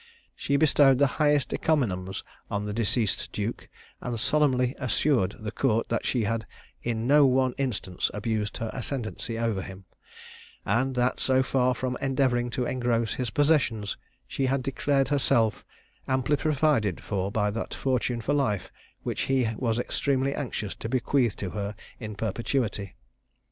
She 0.35 0.57
bestowed 0.57 0.97
the 0.97 1.05
highest 1.21 1.53
encomiums 1.53 2.23
on 2.49 2.65
the 2.65 2.73
deceased 2.73 3.31
duke, 3.31 3.69
and 4.01 4.19
solemnly 4.19 4.73
assured 4.79 5.35
the 5.39 5.51
Court 5.51 5.89
that 5.89 6.07
she 6.07 6.23
had 6.23 6.47
in 6.81 7.05
no 7.05 7.27
one 7.27 7.53
instance 7.59 8.09
abused 8.11 8.57
her 8.57 8.71
ascendency 8.73 9.37
over 9.37 9.61
him; 9.61 9.85
and 10.65 10.95
that 10.95 11.19
so 11.19 11.43
far 11.43 11.75
from 11.75 11.99
endeavouring 12.01 12.49
to 12.49 12.65
engross 12.65 13.13
his 13.13 13.29
possessions, 13.29 13.95
she 14.27 14.47
had 14.47 14.63
declared 14.63 15.09
herself 15.09 15.63
amply 16.07 16.35
provided 16.35 17.03
for 17.03 17.31
by 17.31 17.51
that 17.51 17.75
fortune 17.75 18.21
for 18.21 18.33
life 18.33 18.71
which 19.03 19.21
he 19.29 19.51
was 19.55 19.77
extremely 19.77 20.33
anxious 20.33 20.73
to 20.77 20.89
bequeath 20.89 21.35
to 21.37 21.51
her 21.51 21.75
in 21.99 22.15
perpetuity. 22.15 22.95